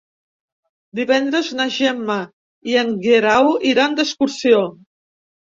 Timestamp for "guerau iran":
3.05-3.95